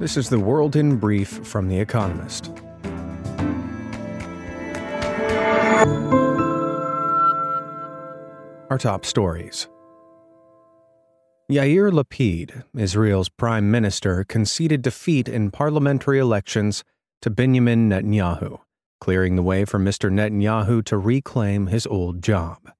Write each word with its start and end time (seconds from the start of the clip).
This 0.00 0.16
is 0.16 0.30
the 0.30 0.40
World 0.40 0.76
in 0.76 0.96
Brief 0.96 1.28
from 1.28 1.68
The 1.68 1.78
Economist. 1.78 2.50
Our 8.70 8.78
top 8.78 9.04
stories. 9.04 9.68
Yair 11.52 11.92
Lapid, 11.92 12.64
Israel's 12.74 13.28
prime 13.28 13.70
minister, 13.70 14.24
conceded 14.24 14.80
defeat 14.80 15.28
in 15.28 15.50
parliamentary 15.50 16.18
elections 16.18 16.82
to 17.20 17.28
Benjamin 17.28 17.90
Netanyahu, 17.90 18.58
clearing 19.02 19.36
the 19.36 19.42
way 19.42 19.66
for 19.66 19.78
Mr. 19.78 20.10
Netanyahu 20.10 20.82
to 20.86 20.96
reclaim 20.96 21.66
his 21.66 21.86
old 21.86 22.22
job. 22.22 22.72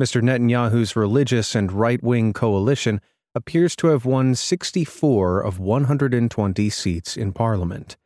Mr. 0.00 0.22
Netanyahu's 0.22 0.94
religious 0.94 1.56
and 1.56 1.72
right 1.72 2.00
wing 2.00 2.32
coalition 2.32 3.00
appears 3.34 3.74
to 3.76 3.88
have 3.88 4.04
won 4.04 4.34
64 4.34 5.40
of 5.40 5.58
120 5.58 6.70
seats 6.70 7.16
in 7.16 7.32
parliament. 7.32 7.96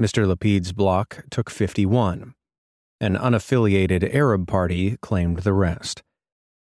Mr. 0.00 0.26
Lapid's 0.26 0.72
bloc 0.72 1.24
took 1.30 1.50
51. 1.50 2.34
An 3.00 3.16
unaffiliated 3.16 4.14
Arab 4.14 4.46
party 4.46 4.96
claimed 5.02 5.40
the 5.40 5.52
rest. 5.52 6.02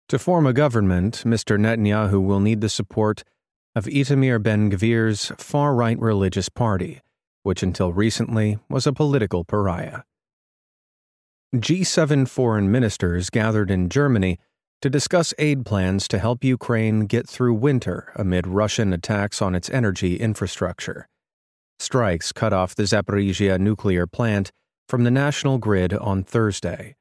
To 0.08 0.18
form 0.18 0.46
a 0.46 0.52
government, 0.52 1.22
Mr. 1.26 1.58
Netanyahu 1.58 2.24
will 2.24 2.40
need 2.40 2.60
the 2.60 2.68
support 2.68 3.24
of 3.74 3.84
Itamar 3.84 4.42
Ben 4.42 4.70
Gvir's 4.70 5.32
far 5.36 5.74
right 5.74 5.98
religious 5.98 6.48
party, 6.48 7.00
which 7.42 7.62
until 7.62 7.92
recently 7.92 8.58
was 8.70 8.86
a 8.86 8.92
political 8.92 9.44
pariah. 9.44 10.02
G7 11.54 12.28
foreign 12.28 12.70
ministers 12.70 13.30
gathered 13.30 13.70
in 13.70 13.88
Germany 13.88 14.38
to 14.80 14.88
discuss 14.88 15.34
aid 15.38 15.66
plans 15.66 16.06
to 16.08 16.18
help 16.18 16.44
Ukraine 16.44 17.06
get 17.06 17.28
through 17.28 17.54
winter 17.54 18.12
amid 18.14 18.46
Russian 18.46 18.92
attacks 18.92 19.42
on 19.42 19.54
its 19.54 19.68
energy 19.70 20.16
infrastructure. 20.16 21.08
Strikes 21.78 22.32
cut 22.32 22.52
off 22.52 22.74
the 22.74 22.84
Zaporizhia 22.84 23.58
nuclear 23.58 24.06
plant 24.06 24.50
from 24.88 25.04
the 25.04 25.10
national 25.10 25.58
grid 25.58 25.92
on 25.92 26.22
Thursday. 26.22 26.94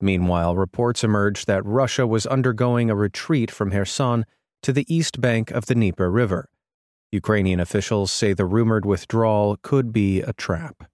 Meanwhile, 0.00 0.56
reports 0.56 1.04
emerged 1.04 1.46
that 1.46 1.64
Russia 1.64 2.06
was 2.06 2.26
undergoing 2.26 2.90
a 2.90 2.96
retreat 2.96 3.50
from 3.50 3.70
Kherson 3.70 4.24
to 4.62 4.72
the 4.72 4.86
east 4.92 5.20
bank 5.20 5.50
of 5.50 5.66
the 5.66 5.74
Dnieper 5.74 6.10
River. 6.10 6.48
Ukrainian 7.12 7.60
officials 7.60 8.12
say 8.12 8.32
the 8.32 8.44
rumored 8.44 8.84
withdrawal 8.84 9.56
could 9.62 9.92
be 9.92 10.20
a 10.20 10.32
trap. 10.32 10.84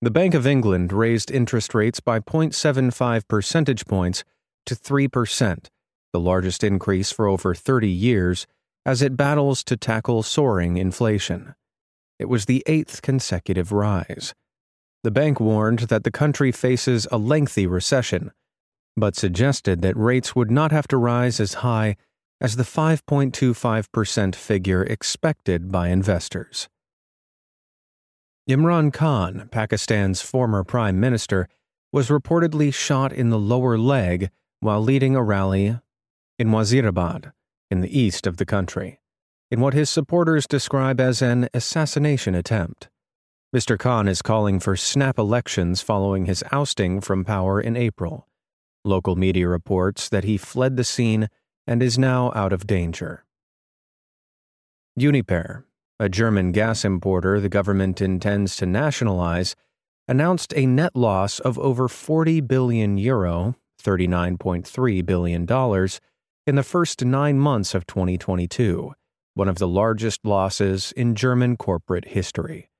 The 0.00 0.12
Bank 0.12 0.34
of 0.34 0.46
England 0.46 0.92
raised 0.92 1.28
interest 1.28 1.74
rates 1.74 1.98
by 1.98 2.20
0.75 2.20 3.26
percentage 3.26 3.84
points 3.84 4.22
to 4.66 4.76
3%, 4.76 5.66
the 6.12 6.20
largest 6.20 6.62
increase 6.62 7.10
for 7.10 7.26
over 7.26 7.52
30 7.52 7.88
years, 7.88 8.46
as 8.86 9.02
it 9.02 9.16
battles 9.16 9.64
to 9.64 9.76
tackle 9.76 10.22
soaring 10.22 10.76
inflation. 10.76 11.56
It 12.16 12.26
was 12.28 12.44
the 12.44 12.62
eighth 12.66 13.02
consecutive 13.02 13.72
rise. 13.72 14.34
The 15.02 15.10
bank 15.10 15.40
warned 15.40 15.80
that 15.90 16.04
the 16.04 16.12
country 16.12 16.52
faces 16.52 17.08
a 17.10 17.18
lengthy 17.18 17.66
recession, 17.66 18.30
but 18.96 19.16
suggested 19.16 19.82
that 19.82 19.96
rates 19.96 20.36
would 20.36 20.50
not 20.50 20.70
have 20.70 20.86
to 20.88 20.96
rise 20.96 21.40
as 21.40 21.54
high 21.54 21.96
as 22.40 22.54
the 22.54 22.62
5.25% 22.62 24.36
figure 24.36 24.84
expected 24.84 25.72
by 25.72 25.88
investors. 25.88 26.68
Imran 28.48 28.90
Khan, 28.94 29.46
Pakistan's 29.50 30.22
former 30.22 30.64
prime 30.64 30.98
minister, 30.98 31.48
was 31.92 32.08
reportedly 32.08 32.72
shot 32.72 33.12
in 33.12 33.28
the 33.28 33.38
lower 33.38 33.76
leg 33.76 34.30
while 34.60 34.80
leading 34.80 35.14
a 35.14 35.22
rally 35.22 35.78
in 36.38 36.48
Wazirabad, 36.48 37.32
in 37.70 37.82
the 37.82 37.98
east 37.98 38.26
of 38.26 38.38
the 38.38 38.46
country, 38.46 39.00
in 39.50 39.60
what 39.60 39.74
his 39.74 39.90
supporters 39.90 40.46
describe 40.46 40.98
as 40.98 41.20
an 41.20 41.50
assassination 41.52 42.34
attempt. 42.34 42.88
Mr. 43.54 43.78
Khan 43.78 44.08
is 44.08 44.22
calling 44.22 44.60
for 44.60 44.76
snap 44.76 45.18
elections 45.18 45.82
following 45.82 46.24
his 46.24 46.42
ousting 46.50 47.02
from 47.02 47.26
power 47.26 47.60
in 47.60 47.76
April. 47.76 48.28
Local 48.82 49.14
media 49.14 49.46
reports 49.46 50.08
that 50.08 50.24
he 50.24 50.38
fled 50.38 50.78
the 50.78 50.84
scene 50.84 51.28
and 51.66 51.82
is 51.82 51.98
now 51.98 52.32
out 52.34 52.54
of 52.54 52.66
danger. 52.66 53.26
Uniper, 54.96 55.66
a 56.00 56.08
German 56.08 56.52
gas 56.52 56.84
importer 56.84 57.40
the 57.40 57.48
government 57.48 58.00
intends 58.00 58.56
to 58.56 58.66
nationalize, 58.66 59.56
announced 60.06 60.54
a 60.56 60.64
net 60.64 60.94
loss 60.94 61.40
of 61.40 61.58
over 61.58 61.88
40 61.88 62.40
billion 62.42 62.98
euro, 62.98 63.56
$39.3 63.82 65.04
billion, 65.04 65.88
in 66.46 66.54
the 66.54 66.62
first 66.62 67.04
nine 67.04 67.38
months 67.38 67.74
of 67.74 67.86
2022, 67.86 68.92
one 69.34 69.48
of 69.48 69.58
the 69.58 69.68
largest 69.68 70.24
losses 70.24 70.92
in 70.92 71.14
German 71.14 71.56
corporate 71.56 72.06
history. 72.06 72.70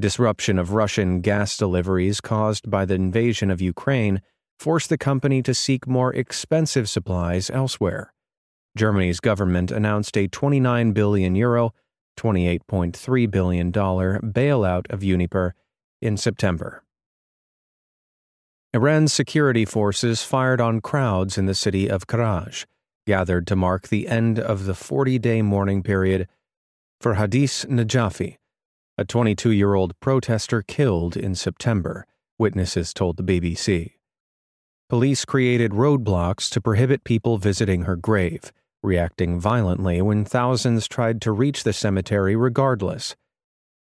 Disruption 0.00 0.58
of 0.58 0.72
Russian 0.72 1.20
gas 1.20 1.56
deliveries 1.56 2.20
caused 2.20 2.70
by 2.70 2.84
the 2.84 2.94
invasion 2.94 3.50
of 3.50 3.60
Ukraine 3.60 4.20
forced 4.58 4.90
the 4.90 4.98
company 4.98 5.42
to 5.42 5.54
seek 5.54 5.86
more 5.86 6.12
expensive 6.14 6.88
supplies 6.88 7.48
elsewhere. 7.50 8.12
Germany's 8.76 9.20
government 9.20 9.70
announced 9.70 10.16
a 10.16 10.28
29 10.28 10.92
billion 10.92 11.34
euro 11.34 11.72
$28.3 12.16 13.30
billion 13.30 13.72
bailout 13.72 14.90
of 14.90 15.02
Uniper 15.02 15.54
in 16.00 16.16
September. 16.16 16.82
Iran's 18.72 19.12
security 19.12 19.64
forces 19.64 20.22
fired 20.22 20.60
on 20.60 20.80
crowds 20.80 21.38
in 21.38 21.46
the 21.46 21.54
city 21.54 21.88
of 21.88 22.06
Karaj, 22.06 22.66
gathered 23.06 23.46
to 23.46 23.56
mark 23.56 23.88
the 23.88 24.08
end 24.08 24.38
of 24.38 24.64
the 24.64 24.74
40 24.74 25.18
day 25.18 25.42
mourning 25.42 25.82
period 25.82 26.26
for 27.00 27.14
Hadis 27.14 27.64
Najafi, 27.66 28.36
a 28.98 29.04
22 29.04 29.50
year 29.50 29.74
old 29.74 29.98
protester 30.00 30.62
killed 30.62 31.16
in 31.16 31.34
September, 31.34 32.06
witnesses 32.38 32.92
told 32.92 33.16
the 33.16 33.22
BBC. 33.22 33.92
Police 34.88 35.24
created 35.24 35.72
roadblocks 35.72 36.50
to 36.50 36.60
prohibit 36.60 37.04
people 37.04 37.38
visiting 37.38 37.82
her 37.82 37.96
grave 37.96 38.52
reacting 38.84 39.40
violently 39.40 40.00
when 40.02 40.24
thousands 40.24 40.86
tried 40.86 41.20
to 41.22 41.32
reach 41.32 41.64
the 41.64 41.72
cemetery 41.72 42.36
regardless. 42.36 43.16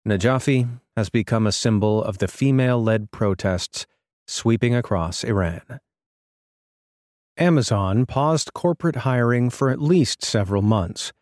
Najafi 0.08 0.68
has 0.96 1.10
become 1.10 1.46
a 1.46 1.52
symbol 1.52 2.04
of 2.04 2.18
the 2.18 2.28
female 2.28 2.82
led 2.82 3.12
protests 3.12 3.86
sweeping 4.26 4.76
across 4.76 5.24
Iran. 5.24 5.80
Amazon 7.38 8.06
paused 8.06 8.54
corporate 8.54 8.98
hiring 8.98 9.50
for 9.50 9.70
at 9.70 9.82
least 9.82 10.24
several 10.24 10.62
months. 10.62 11.14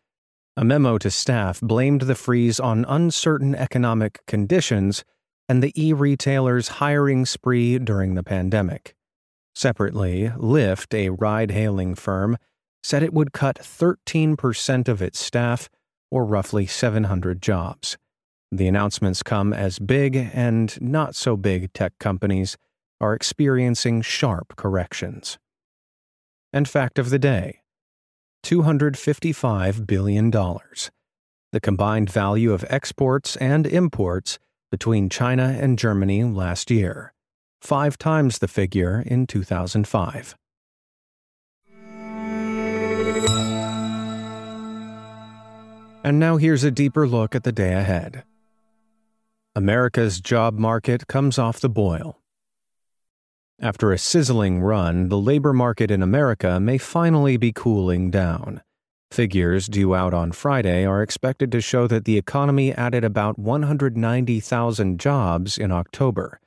A 0.56 0.64
memo 0.64 0.97
to 1.00 1.12
staff 1.12 1.59
blamed 1.59 2.02
the 2.02 2.16
freeze 2.16 2.59
on 2.59 2.85
uncertain 2.88 3.53
economic 3.53 4.22
conditions 4.25 5.03
and 5.50 5.62
the 5.62 5.74
e 5.75 5.91
retailer's 5.91 6.80
hiring 6.80 7.25
spree 7.25 7.78
during 7.78 8.16
the 8.16 8.24
pandemic. 8.24 8.96
Separately, 9.53 10.31
Lyft, 10.38 10.94
a 10.94 11.09
ride 11.09 11.52
hailing 11.52 11.96
firm, 11.96 12.38
said 12.85 13.01
it 13.01 13.16
would 13.16 13.34
cut 13.34 13.57
13% 13.57 14.88
of 14.88 15.01
its 15.01 15.18
staff, 15.19 15.69
or 16.12 16.23
roughly 16.23 16.68
700 16.68 17.41
jobs. 17.41 17.97
The 18.51 18.68
announcements 18.68 19.23
come 19.23 19.53
as 19.53 19.79
big 19.79 20.16
and 20.16 20.79
not 20.79 21.16
so 21.16 21.35
big 21.35 21.73
tech 21.73 21.94
companies 22.00 22.57
are 23.01 23.16
experiencing 23.16 24.03
sharp 24.03 24.56
corrections. 24.56 25.40
And 26.53 26.69
fact 26.69 27.00
of 27.00 27.09
the 27.09 27.18
day 27.18 27.62
$255 28.44 29.88
billion, 29.88 30.29
the 30.29 31.59
combined 31.59 32.12
value 32.12 32.53
of 32.53 32.63
exports 32.69 33.35
and 33.38 33.66
imports 33.66 34.38
between 34.69 35.09
China 35.09 35.57
and 35.59 35.79
Germany 35.79 36.23
last 36.23 36.69
year, 36.69 37.16
five 37.63 37.97
times 37.97 38.38
the 38.38 38.47
figure 38.47 39.02
in 39.07 39.25
2005. 39.25 40.35
And 46.05 46.19
now 46.19 46.37
here's 46.37 46.63
a 46.63 46.69
deeper 46.69 47.07
look 47.07 47.34
at 47.34 47.43
the 47.46 47.52
day 47.52 47.73
ahead. 47.73 48.25
America's 49.55 50.22
job 50.22 50.59
market 50.59 51.07
comes 51.07 51.40
off 51.40 51.59
the 51.59 51.67
boil. 51.67 52.22
After 53.59 53.91
a 53.91 53.97
sizzling 53.97 54.61
run, 54.61 55.09
the 55.09 55.17
labor 55.17 55.52
market 55.52 55.90
in 55.90 56.03
America 56.03 56.59
may 56.59 56.78
finally 56.78 57.37
be 57.37 57.52
cooling 57.52 58.11
down. 58.11 58.61
Figures 59.09 59.66
due 59.66 59.96
out 59.96 60.13
on 60.13 60.31
Friday 60.31 60.85
are 60.85 61.02
expected 61.02 61.52
to 61.52 61.59
show 61.59 61.87
that 61.87 62.05
the 62.05 62.19
economy 62.19 62.72
added 62.72 63.03
about 63.03 63.40
190,000 63.40 64.99
jobs 64.99 65.58
in 65.58 65.72
October, 65.72 66.40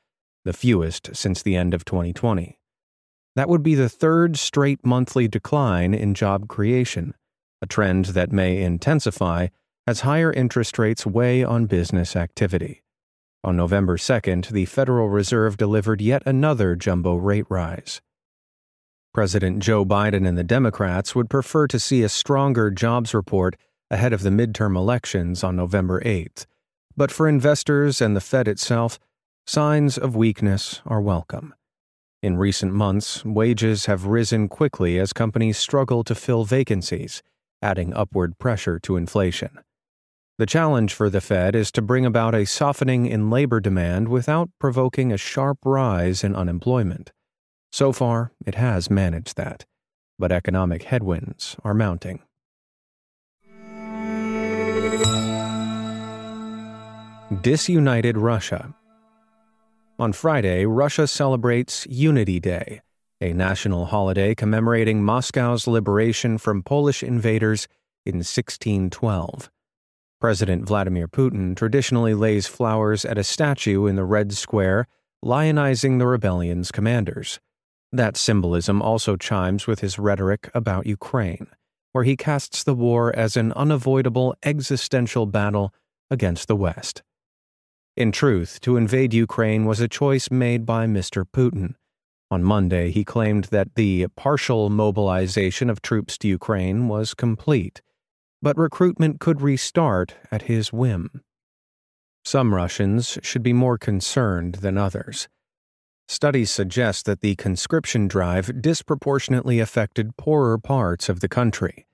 the 0.45 0.53
fewest 0.53 1.17
since 1.17 1.43
the 1.43 1.57
end 1.57 1.75
of 1.75 1.85
2020. 1.85 2.61
That 3.35 3.49
would 3.49 3.65
be 3.65 3.75
the 3.75 3.89
third 3.89 4.37
straight 4.37 4.87
monthly 4.87 5.27
decline 5.27 5.95
in 5.95 6.15
job 6.15 6.47
creation 6.47 7.15
a 7.61 7.67
trend 7.67 8.07
that 8.07 8.33
may 8.33 8.63
intensify 8.63 9.49
as 9.87 10.01
higher 10.01 10.33
interest 10.33 10.79
rates 10.79 11.07
weigh 11.07 11.43
on 11.43 11.67
business 11.67 12.15
activity. 12.15 12.83
On 13.43 13.57
November 13.57 13.97
2nd, 13.97 14.49
the 14.49 14.67
Federal 14.67 15.09
Reserve 15.09 15.57
delivered 15.57 16.01
yet 16.01 16.23
another 16.27 16.75
jumbo 16.75 17.15
rate 17.17 17.47
rise. 17.49 18.01
President 19.15 19.61
Joe 19.61 19.85
Biden 19.85 20.27
and 20.29 20.37
the 20.37 20.45
Democrats 20.45 21.15
would 21.15 21.31
prefer 21.31 21.67
to 21.67 21.79
see 21.79 22.03
a 22.03 22.09
stronger 22.09 22.71
jobs 22.71 23.15
report 23.15 23.57
ahead 23.91 24.13
of 24.13 24.23
the 24.23 24.31
midterm 24.31 24.77
elections 24.77 25.43
on 25.43 25.57
November 25.57 26.01
8th, 26.03 26.47
but 26.97 27.11
for 27.11 27.29
investors 27.29 28.01
and 28.01 28.15
the 28.15 28.21
Fed 28.21 28.47
itself, 28.47 28.99
signs 29.47 29.97
of 29.97 30.15
weakness 30.15 30.83
are 30.85 31.01
welcome. 31.01 31.55
In 32.23 32.37
recent 32.37 32.73
months, 32.73 33.25
wages 33.25 33.87
have 33.87 34.07
risen 34.07 34.49
quickly 34.49 34.99
as 34.99 35.13
companies 35.13 35.57
struggle 35.57 36.05
to 36.05 36.15
fill 36.15 36.45
vacancies, 36.45 37.23
adding 37.63 37.93
upward 37.95 38.39
pressure 38.39 38.79
to 38.81 38.97
inflation. 38.97 39.59
The 40.39 40.47
challenge 40.47 40.95
for 40.95 41.11
the 41.11 41.21
Fed 41.21 41.57
is 41.57 41.73
to 41.73 41.83
bring 41.83 42.07
about 42.07 42.35
a 42.35 42.47
softening 42.47 43.07
in 43.07 43.29
labor 43.29 43.59
demand 43.59 44.09
without 44.09 44.51
provoking 44.61 45.13
a 45.13 45.17
sharp 45.17 45.59
rise 45.65 46.23
in 46.23 46.37
unemployment. 46.37 47.11
So 47.73 47.93
far, 47.93 48.33
it 48.47 48.55
has 48.55 48.89
managed 48.89 49.37
that, 49.37 49.67
but 50.19 50.31
economic 50.31 50.85
headwinds 50.85 51.57
are 51.65 51.75
mounting. 51.75 52.21
Disunited 57.43 58.17
Russia. 58.17 58.75
On 59.99 60.13
Friday, 60.13 60.65
Russia 60.65 61.09
celebrates 61.09 61.85
Unity 61.91 62.39
Day, 62.39 62.81
a 63.21 63.33
national 63.33 63.87
holiday 63.87 64.35
commemorating 64.35 65.03
Moscow's 65.03 65.67
liberation 65.67 66.39
from 66.39 66.63
Polish 66.63 67.03
invaders 67.03 67.67
in 68.07 68.17
1612. 68.17 69.51
President 70.21 70.65
Vladimir 70.67 71.09
Putin 71.09 71.57
traditionally 71.57 72.15
lays 72.15 72.47
flowers 72.47 73.05
at 73.05 73.19
a 73.19 73.25
statue 73.25 73.87
in 73.87 73.97
the 73.97 74.05
Red 74.05 74.33
Square, 74.33 74.87
lionizing 75.25 75.99
the 75.99 76.07
rebellion's 76.07 76.71
commanders. 76.71 77.41
That 77.93 78.17
symbolism 78.17 78.83
also 78.83 79.17
chimes 79.17 79.67
with 79.67 79.81
his 79.81 79.99
rhetoric 79.99 80.51
about 80.55 80.87
Ukraine, 80.87 81.49
where 81.93 82.05
he 82.05 82.17
casts 82.17 82.63
the 82.63 82.75
war 82.75 83.15
as 83.17 83.37
an 83.37 83.53
unavoidable 83.53 84.35
existential 84.45 85.27
battle 85.27 85.73
against 86.11 86.49
the 86.49 86.57
West. 86.57 87.03
In 87.97 88.13
truth, 88.13 88.61
to 88.61 88.77
invade 88.77 89.13
Ukraine 89.13 89.65
was 89.65 89.81
a 89.81 89.89
choice 89.89 90.31
made 90.31 90.65
by 90.65 90.87
Mr. 90.87 91.25
Putin. 91.25 91.75
On 92.31 92.45
Monday, 92.45 92.91
he 92.91 93.05
claimed 93.05 93.45
that 93.45 93.75
the 93.75 94.07
partial 94.09 94.69
mobilization 94.69 95.71
of 95.71 95.81
troops 95.81 96.19
to 96.19 96.29
Ukraine 96.29 96.87
was 96.87 97.15
complete, 97.15 97.81
but 98.43 98.59
recruitment 98.59 99.19
could 99.19 99.41
restart 99.41 100.15
at 100.31 100.43
his 100.43 100.73
whim. 100.73 101.23
Some 102.25 102.55
Russians 102.55 103.19
should 103.23 103.43
be 103.43 103.55
more 103.55 103.79
concerned 103.79 104.57
than 104.57 104.77
others. 104.77 105.29
Studies 106.07 106.51
suggest 106.51 107.07
that 107.07 107.21
the 107.21 107.37
conscription 107.37 108.09
drive 108.09 108.61
disproportionately 108.61 109.61
affected 109.61 110.17
poorer 110.17 110.59
parts 110.59 111.09
of 111.09 111.21
the 111.21 111.29
country. 111.29 111.87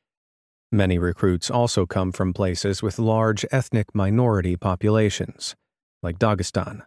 Many 0.73 0.99
recruits 0.99 1.51
also 1.51 1.87
come 1.87 2.11
from 2.11 2.33
places 2.33 2.83
with 2.83 2.99
large 2.99 3.47
ethnic 3.53 3.95
minority 3.95 4.57
populations 4.57 5.55
like 6.03 6.19
Dagestan, 6.19 6.83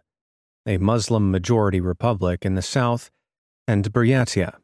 a 0.66 0.76
Muslim 0.76 1.30
majority 1.30 1.80
republic 1.80 2.44
in 2.44 2.54
the 2.54 2.62
south, 2.62 3.10
and 3.68 3.92
Buryatia, 3.92 4.54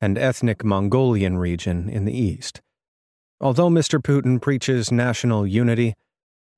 an 0.00 0.16
ethnic 0.16 0.64
Mongolian 0.64 1.36
region 1.36 1.90
in 1.90 2.06
the 2.06 2.18
east. 2.18 2.62
Although 3.38 3.68
Mr. 3.68 4.00
Putin 4.00 4.40
preaches 4.40 4.90
national 4.90 5.46
unity, 5.46 5.94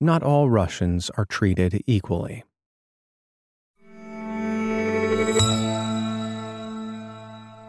not 0.01 0.23
all 0.23 0.49
Russians 0.49 1.11
are 1.17 1.25
treated 1.25 1.83
equally. 1.87 2.45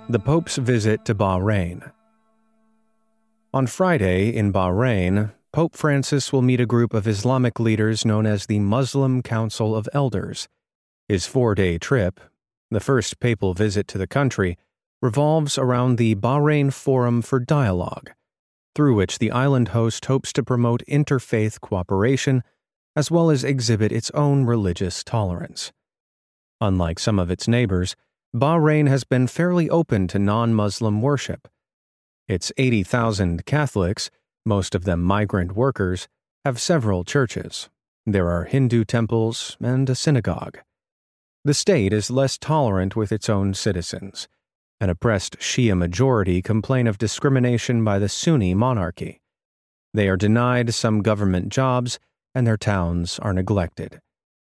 The 0.10 0.20
Pope's 0.20 0.58
visit 0.58 1.04
to 1.06 1.16
Bahrain. 1.16 1.92
On 3.54 3.66
Friday 3.66 4.30
in 4.30 4.54
Bahrain, 4.54 5.34
Pope 5.52 5.76
Francis 5.76 6.32
will 6.32 6.44
meet 6.44 6.62
a 6.62 6.66
group 6.66 6.94
of 6.94 7.08
Islamic 7.08 7.60
leaders 7.60 8.06
known 8.06 8.28
as 8.28 8.46
the 8.46 8.60
Muslim 8.60 9.24
Council 9.24 9.76
of 9.76 9.90
Elders. 9.94 10.48
His 11.08 11.26
four 11.26 11.56
day 11.56 11.78
trip, 11.78 12.20
the 12.72 12.80
first 12.80 13.20
papal 13.20 13.54
visit 13.54 13.88
to 13.90 13.98
the 13.98 14.08
country, 14.08 14.58
revolves 15.02 15.58
around 15.58 15.98
the 15.98 16.16
Bahrain 16.16 16.74
Forum 16.74 17.22
for 17.22 17.40
Dialogue, 17.40 18.12
through 18.76 18.96
which 18.96 19.20
the 19.20 19.32
island 19.32 19.70
host 19.70 20.06
hopes 20.06 20.34
to 20.34 20.44
promote 20.44 20.84
interfaith 20.88 21.62
cooperation 21.62 22.44
as 22.96 23.12
well 23.12 23.30
as 23.30 23.44
exhibit 23.44 23.92
its 23.92 24.10
own 24.12 24.44
religious 24.46 25.04
tolerance. 25.04 25.72
Unlike 26.60 27.00
some 27.00 27.20
of 27.20 27.30
its 27.30 27.48
neighbors, 27.48 27.96
Bahrain 28.36 28.88
has 28.88 29.04
been 29.04 29.28
fairly 29.28 29.70
open 29.70 30.08
to 30.08 30.20
non 30.20 30.54
Muslim 30.54 31.02
worship. 31.02 31.48
Its 32.28 32.52
80,000 32.58 33.46
Catholics 33.46 34.10
most 34.48 34.74
of 34.74 34.86
them 34.86 35.04
migrant 35.04 35.52
workers, 35.52 36.08
have 36.46 36.60
several 36.60 37.04
churches. 37.04 37.70
There 38.06 38.30
are 38.30 38.46
Hindu 38.46 38.86
temples 38.86 39.58
and 39.60 39.88
a 39.90 39.96
synagogue. 39.96 40.60
The 41.48 41.54
state 41.54 41.94
is 41.94 42.12
less 42.12 42.38
tolerant 42.38 42.98
with 42.98 43.10
its 43.14 43.30
own 43.30 43.54
citizens. 43.54 44.28
An 44.82 44.90
oppressed 44.90 45.40
Shia 45.40 45.78
majority 45.78 46.42
complain 46.42 46.88
of 46.88 46.98
discrimination 46.98 47.86
by 47.86 48.00
the 48.00 48.10
Sunni 48.10 48.54
monarchy. 48.54 49.22
They 49.94 50.10
are 50.10 50.18
denied 50.18 50.74
some 50.74 51.02
government 51.02 51.48
jobs, 51.48 52.00
and 52.36 52.46
their 52.46 52.58
towns 52.58 53.18
are 53.20 53.32
neglected. 53.32 54.02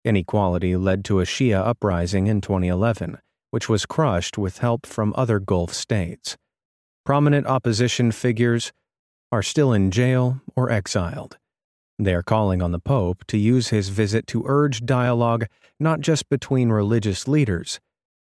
Inequality 0.03 0.75
led 0.75 1.05
to 1.05 1.19
a 1.19 1.25
Shia 1.25 1.63
uprising 1.63 2.25
in 2.25 2.41
2011, 2.41 3.19
which 3.51 3.69
was 3.69 3.85
crushed 3.85 4.39
with 4.39 4.57
help 4.57 4.87
from 4.87 5.13
other 5.15 5.39
Gulf 5.39 5.71
states. 5.71 6.37
Prominent 7.05 7.45
opposition 7.45 8.11
figures 8.11 8.71
are 9.31 9.43
still 9.43 9.73
in 9.73 9.91
jail 9.91 10.41
or 10.55 10.71
exiled. 10.71 11.37
They 12.01 12.13
are 12.13 12.23
calling 12.23 12.61
on 12.61 12.71
the 12.71 12.79
Pope 12.79 13.25
to 13.27 13.37
use 13.37 13.67
his 13.67 13.89
visit 13.89 14.25
to 14.27 14.45
urge 14.47 14.85
dialogue 14.85 15.47
not 15.81 15.99
just 15.99 16.29
between 16.29 16.69
religious 16.69 17.27
leaders, 17.27 17.81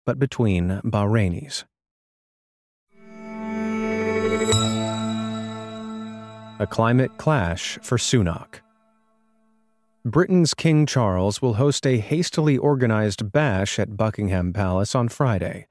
but 0.05 0.19
between 0.19 0.81
Bahrainis. 0.83 1.63
A 6.59 6.67
climate 6.69 7.17
clash 7.17 7.79
for 7.81 7.97
Sunak. 7.97 8.59
Britain's 10.03 10.53
King 10.53 10.85
Charles 10.85 11.41
will 11.41 11.53
host 11.53 11.87
a 11.87 11.99
hastily 11.99 12.57
organized 12.57 13.31
bash 13.31 13.79
at 13.79 13.95
Buckingham 13.95 14.51
Palace 14.51 14.95
on 14.95 15.07
Friday. 15.07 15.67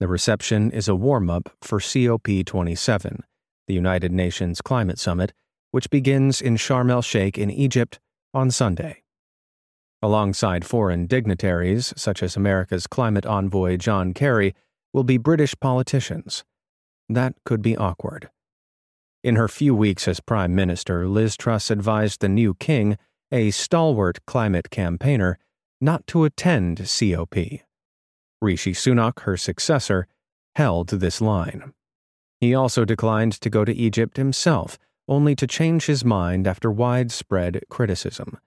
The 0.00 0.08
reception 0.08 0.72
is 0.72 0.88
a 0.88 0.96
warm 0.96 1.30
up 1.30 1.50
for 1.62 1.78
COP27 1.78 3.20
the 3.66 3.74
United 3.74 4.12
Nations 4.12 4.60
Climate 4.60 4.98
Summit, 4.98 5.32
which 5.70 5.90
begins 5.90 6.40
in 6.40 6.56
Sharm 6.56 6.90
el 6.90 7.02
Sheikh 7.02 7.38
in 7.38 7.50
Egypt 7.50 7.98
on 8.32 8.50
Sunday. 8.50 9.02
Alongside 10.02 10.64
foreign 10.64 11.06
dignitaries, 11.06 11.92
such 11.96 12.22
as 12.22 12.36
America's 12.36 12.86
climate 12.86 13.26
envoy 13.26 13.76
John 13.76 14.12
Kerry, 14.12 14.54
will 14.92 15.04
be 15.04 15.16
British 15.16 15.54
politicians. 15.58 16.44
That 17.08 17.34
could 17.44 17.62
be 17.62 17.76
awkward. 17.76 18.30
In 19.24 19.36
her 19.36 19.48
few 19.48 19.74
weeks 19.74 20.06
as 20.06 20.20
Prime 20.20 20.54
Minister, 20.54 21.08
Liz 21.08 21.36
Truss 21.36 21.70
advised 21.70 22.20
the 22.20 22.28
new 22.28 22.54
king, 22.54 22.96
a 23.32 23.50
stalwart 23.50 24.24
climate 24.26 24.70
campaigner, 24.70 25.38
not 25.80 26.06
to 26.06 26.24
attend 26.24 26.78
COP. 26.78 27.34
Rishi 28.40 28.72
Sunak, 28.72 29.20
her 29.20 29.36
successor, 29.36 30.06
held 30.54 30.88
this 30.88 31.20
line. 31.20 31.72
He 32.40 32.54
also 32.54 32.84
declined 32.84 33.32
to 33.40 33.50
go 33.50 33.64
to 33.64 33.74
Egypt 33.74 34.16
himself, 34.16 34.78
only 35.08 35.34
to 35.36 35.46
change 35.46 35.86
his 35.86 36.04
mind 36.04 36.46
after 36.46 36.70
widespread 36.70 37.60
criticism. 37.68 38.38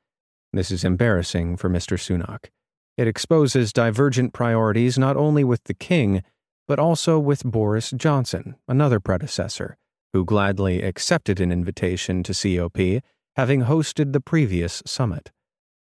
This 0.52 0.72
is 0.72 0.84
embarrassing 0.84 1.58
for 1.58 1.70
Mr. 1.70 1.98
Sunak. 1.98 2.50
It 2.98 3.08
exposes 3.08 3.72
divergent 3.72 4.34
priorities 4.34 4.98
not 4.98 5.16
only 5.16 5.44
with 5.44 5.64
the 5.66 5.74
king, 5.74 6.24
but 6.68 6.80
also 6.80 7.18
with 7.18 7.44
Boris 7.44 7.92
Johnson, 7.92 8.56
another 8.68 9.00
predecessor, 9.00 9.78
who 10.12 10.26
gladly 10.26 10.82
accepted 10.82 11.40
an 11.40 11.52
invitation 11.52 12.24
to 12.24 12.34
COP, 12.34 13.02
having 13.36 13.64
hosted 13.64 14.12
the 14.12 14.20
previous 14.20 14.84
summit. 14.86 15.32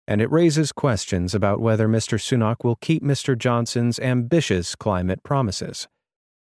And 0.07 0.21
it 0.21 0.31
raises 0.31 0.71
questions 0.71 1.35
about 1.35 1.59
whether 1.59 1.87
Mr. 1.87 2.17
Sunak 2.19 2.63
will 2.63 2.75
keep 2.77 3.03
Mr. 3.03 3.37
Johnson's 3.37 3.99
ambitious 3.99 4.75
climate 4.75 5.23
promises. 5.23 5.87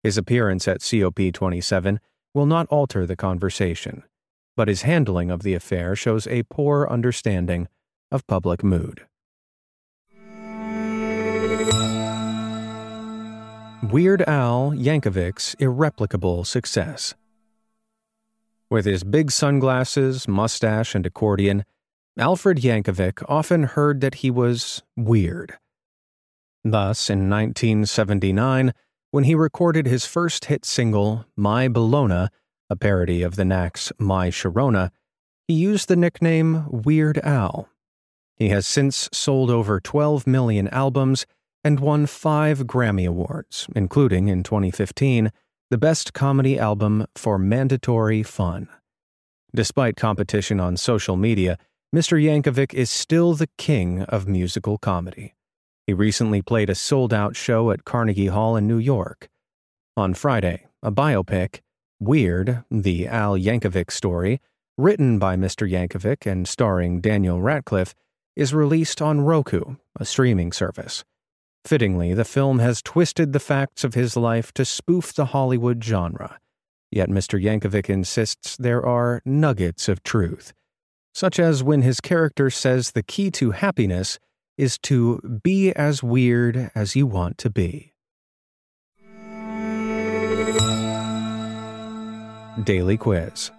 His 0.02 0.18
appearance 0.18 0.66
at 0.66 0.80
COP27 0.80 1.98
will 2.34 2.46
not 2.46 2.66
alter 2.68 3.06
the 3.06 3.16
conversation, 3.16 4.02
but 4.56 4.68
his 4.68 4.82
handling 4.82 5.30
of 5.30 5.42
the 5.42 5.54
affair 5.54 5.94
shows 5.94 6.26
a 6.26 6.42
poor 6.44 6.86
understanding 6.88 7.68
of 8.10 8.26
public 8.26 8.62
mood. 8.62 9.06
Weird 13.90 14.22
Al 14.22 14.72
Yankovic's 14.72 15.54
irreplicable 15.58 16.44
success. 16.44 17.14
With 18.70 18.86
his 18.86 19.04
big 19.04 19.30
sunglasses, 19.30 20.26
mustache, 20.26 20.94
and 20.94 21.04
accordion, 21.04 21.64
Alfred 22.16 22.58
Yankovic 22.58 23.22
often 23.28 23.64
heard 23.64 24.00
that 24.00 24.16
he 24.16 24.30
was 24.30 24.82
weird. 24.96 25.58
Thus, 26.64 27.10
in 27.10 27.28
1979, 27.28 28.72
when 29.12 29.24
he 29.24 29.34
recorded 29.34 29.86
his 29.86 30.06
first 30.06 30.46
hit 30.46 30.64
single, 30.64 31.26
My 31.36 31.68
Bologna, 31.68 32.28
a 32.70 32.76
parody 32.76 33.22
of 33.22 33.36
the 33.36 33.44
Knack's 33.44 33.92
My 33.98 34.30
Sharona, 34.30 34.90
he 35.46 35.54
used 35.54 35.88
the 35.88 35.96
nickname 35.96 36.64
Weird 36.70 37.18
Al. 37.18 37.68
He 38.36 38.48
has 38.48 38.66
since 38.66 39.10
sold 39.12 39.50
over 39.50 39.80
12 39.80 40.26
million 40.26 40.66
albums 40.68 41.26
and 41.62 41.78
won 41.78 42.06
five 42.06 42.60
Grammy 42.60 43.06
Awards, 43.06 43.68
including, 43.76 44.28
in 44.28 44.42
2015, 44.42 45.30
the 45.70 45.78
Best 45.78 46.14
Comedy 46.14 46.58
Album 46.58 47.06
for 47.14 47.38
Mandatory 47.38 48.22
Fun. 48.22 48.66
Despite 49.54 49.94
competition 49.94 50.58
on 50.58 50.78
social 50.78 51.18
media, 51.18 51.58
Mr. 51.94 52.18
Yankovic 52.18 52.72
is 52.72 52.88
still 52.88 53.34
the 53.34 53.50
king 53.58 54.00
of 54.04 54.26
musical 54.26 54.78
comedy. 54.78 55.34
He 55.86 55.92
recently 55.92 56.42
played 56.42 56.70
a 56.70 56.74
sold 56.74 57.12
out 57.12 57.34
show 57.34 57.70
at 57.70 57.84
Carnegie 57.84 58.28
Hall 58.28 58.56
in 58.56 58.66
New 58.66 58.78
York. 58.78 59.28
On 59.96 60.14
Friday, 60.14 60.66
a 60.82 60.92
biopic, 60.92 61.60
Weird, 62.00 62.64
the 62.70 63.06
Al 63.06 63.36
Yankovic 63.36 63.90
story, 63.90 64.40
written 64.78 65.18
by 65.18 65.36
Mr. 65.36 65.68
Yankovic 65.70 66.24
and 66.24 66.48
starring 66.48 67.00
Daniel 67.00 67.40
Radcliffe, 67.40 67.94
is 68.34 68.54
released 68.54 69.02
on 69.02 69.20
Roku, 69.20 69.76
a 69.98 70.04
streaming 70.04 70.52
service. 70.52 71.04
Fittingly, 71.64 72.14
the 72.14 72.24
film 72.24 72.58
has 72.58 72.82
twisted 72.82 73.32
the 73.32 73.40
facts 73.40 73.84
of 73.84 73.94
his 73.94 74.16
life 74.16 74.52
to 74.52 74.64
spoof 74.64 75.12
the 75.12 75.26
Hollywood 75.26 75.82
genre. 75.82 76.38
Yet 76.90 77.08
Mr. 77.08 77.42
Yankovic 77.42 77.88
insists 77.88 78.56
there 78.56 78.84
are 78.84 79.22
nuggets 79.24 79.88
of 79.88 80.02
truth, 80.02 80.52
such 81.14 81.38
as 81.38 81.62
when 81.62 81.82
his 81.82 82.00
character 82.00 82.50
says 82.50 82.92
the 82.92 83.02
key 83.02 83.30
to 83.32 83.52
happiness 83.52 84.18
is 84.62 84.78
to 84.78 85.18
be 85.42 85.72
as 85.72 86.04
weird 86.04 86.70
as 86.72 86.94
you 86.94 87.04
want 87.04 87.36
to 87.36 87.50
be. 87.50 87.92
Daily 92.62 92.96
Quiz 92.96 93.50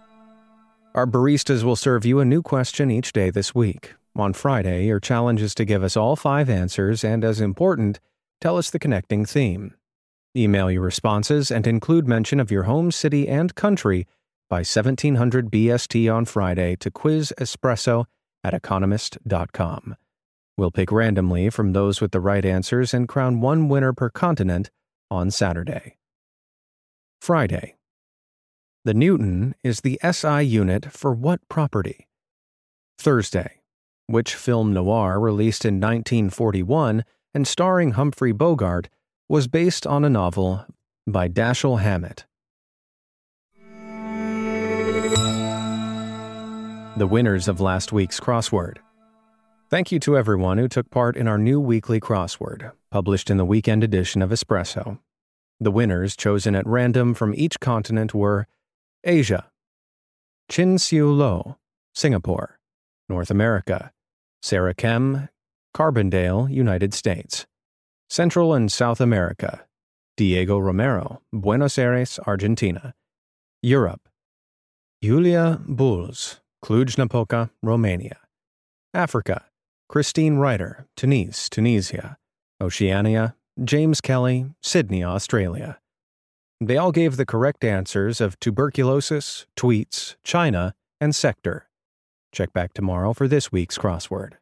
Our 0.95 1.05
baristas 1.05 1.63
will 1.63 1.75
serve 1.75 2.05
you 2.05 2.22
a 2.22 2.25
new 2.25 2.41
question 2.41 2.89
each 2.89 3.12
day 3.12 3.29
this 3.29 3.53
week. 3.53 3.95
On 4.15 4.31
Friday, 4.31 4.86
your 4.86 5.01
challenge 5.01 5.41
is 5.41 5.53
to 5.55 5.65
give 5.65 5.83
us 5.83 5.98
all 5.98 6.15
five 6.15 6.50
answers 6.50 7.03
and, 7.03 7.25
as 7.25 7.41
important, 7.41 8.00
tell 8.39 8.57
us 8.57 8.69
the 8.69 8.79
connecting 8.79 9.25
theme. 9.25 9.74
Email 10.38 10.72
your 10.72 10.83
responses 10.83 11.51
and 11.51 11.67
include 11.67 12.07
mention 12.07 12.39
of 12.39 12.50
your 12.50 12.63
home 12.63 12.91
city 12.91 13.27
and 13.27 13.55
country 13.55 14.07
by 14.50 14.60
1700 14.60 15.51
BST 15.51 16.13
on 16.13 16.24
Friday 16.24 16.77
to 16.77 16.89
quizespresso 16.89 18.05
at 18.41 18.53
economist.com. 18.53 19.98
We'll 20.57 20.72
pick 20.72 20.91
randomly 20.91 21.50
from 21.50 21.74
those 21.74 22.00
with 22.00 22.12
the 22.12 22.19
right 22.19 22.45
answers 22.45 22.93
and 22.93 23.07
crown 23.07 23.41
one 23.41 23.69
winner 23.69 23.93
per 23.93 24.10
continent 24.10 24.69
on 25.10 25.31
Saturday. 25.31 25.98
Friday. 27.22 27.75
The 28.86 28.93
Newton 28.93 29.55
is 29.63 29.81
the 29.81 30.00
SI 30.03 30.41
unit 30.41 30.91
for 30.91 31.13
what 31.13 31.39
property? 31.50 32.07
Thursday 32.98 33.63
which 34.07 34.36
film 34.36 34.74
noir 34.74 35.19
released 35.19 35.65
in 35.65 35.75
1941 35.75 37.03
and 37.33 37.48
starring 37.48 37.91
Humphrey 37.91 38.31
Bogart, 38.31 38.89
was 39.27 39.48
based 39.48 39.88
on 39.88 40.05
a 40.05 40.10
novel 40.10 40.65
by 41.07 41.27
Dashiell 41.27 41.79
Hammett. 41.79 42.25
The 46.95 47.07
winners 47.07 47.48
of 47.48 47.60
last 47.60 47.91
week's 47.91 48.19
crossword. 48.19 48.77
Thank 49.74 49.92
you 49.92 49.98
to 50.01 50.15
everyone 50.15 50.60
who 50.60 50.68
took 50.68 50.92
part 50.92 51.18
in 51.18 51.27
our 51.27 51.39
new 51.39 51.60
weekly 51.60 52.00
crossword, 52.00 52.74
published 52.92 53.32
in 53.32 53.38
the 53.38 53.44
weekend 53.44 53.84
edition 53.84 54.22
of 54.22 54.30
Espresso. 54.30 55.00
The 55.60 55.72
winners 55.72 56.15
chosen 56.15 56.53
at 56.53 56.68
random 56.68 57.15
from 57.15 57.34
each 57.36 57.60
continent 57.60 58.13
were 58.13 58.46
Asia, 59.03 59.50
Chin 60.48 60.77
Siu 60.77 61.12
Lo, 61.12 61.58
Singapore, 61.96 62.60
North 63.10 63.32
America, 63.32 63.92
Sarah 64.44 64.75
Kem, 64.75 65.30
Carbondale, 65.75 66.53
United 66.53 66.94
States. 66.94 67.48
Central 68.08 68.53
and 68.53 68.72
South 68.72 69.01
America, 69.01 69.65
Diego 70.18 70.60
Romero, 70.60 71.24
Buenos 71.34 71.80
Aires, 71.80 72.20
Argentina. 72.27 72.94
Europe, 73.63 74.08
Julia 75.01 75.60
Bulls, 75.65 76.42
Cluj-Napoca, 76.63 77.50
Romania. 77.63 78.20
Africa, 78.94 79.46
Christine 79.90 80.38
Ryder, 80.38 80.88
Tunis, 80.96 81.50
Tunisia. 81.50 82.18
Oceania, 82.63 83.36
James 83.63 84.00
Kelly, 84.00 84.46
Sydney, 84.62 85.04
Australia. 85.04 85.80
They 86.62 86.78
all 86.78 86.94
gave 86.94 87.18
the 87.18 87.25
correct 87.25 87.63
answers 87.66 88.22
of 88.22 88.40
tuberculosis, 88.40 89.46
tweets, 89.58 90.16
China, 90.24 90.74
and 91.02 91.13
sector. 91.13 91.68
Check 92.32 92.54
back 92.54 92.74
tomorrow 92.74 93.13
for 93.13 93.28
this 93.28 93.52
week's 93.52 93.78
crossword. 93.78 94.34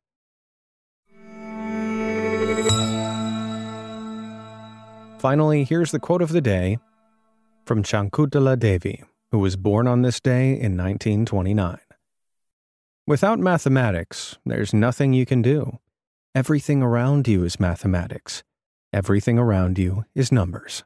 Finally, 5.19 5.63
here's 5.63 5.91
the 5.91 5.99
quote 5.99 6.21
of 6.21 6.31
the 6.31 6.41
day 6.41 6.77
from 7.65 7.83
Shakuntala 7.83 8.57
Devi, 8.57 9.03
who 9.31 9.39
was 9.39 9.55
born 9.55 9.87
on 9.87 10.03
this 10.03 10.19
day 10.19 10.51
in 10.51 10.77
1929. 10.77 11.79
Without 13.11 13.39
mathematics, 13.39 14.37
there's 14.45 14.73
nothing 14.73 15.11
you 15.11 15.25
can 15.25 15.41
do. 15.41 15.79
Everything 16.33 16.81
around 16.81 17.27
you 17.27 17.43
is 17.43 17.59
mathematics. 17.59 18.41
Everything 18.93 19.37
around 19.37 19.77
you 19.77 20.05
is 20.15 20.31
numbers. 20.31 20.85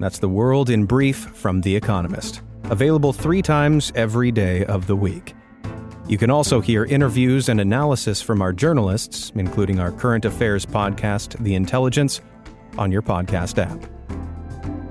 That's 0.00 0.18
the 0.18 0.28
world 0.28 0.70
in 0.70 0.86
brief 0.86 1.18
from 1.18 1.60
The 1.60 1.76
Economist 1.76 2.42
available 2.64 3.12
three 3.12 3.42
times 3.42 3.92
every 3.94 4.32
day 4.32 4.64
of 4.64 4.88
the 4.88 4.96
week. 4.96 5.34
You 6.08 6.18
can 6.18 6.28
also 6.28 6.60
hear 6.60 6.84
interviews 6.84 7.48
and 7.48 7.60
analysis 7.60 8.20
from 8.20 8.42
our 8.42 8.52
journalists, 8.52 9.30
including 9.36 9.78
our 9.78 9.92
current 9.92 10.24
affairs 10.24 10.66
podcast, 10.66 11.40
The 11.44 11.54
Intelligence, 11.54 12.20
on 12.76 12.90
your 12.90 13.02
podcast 13.02 13.62
app. 13.62 13.97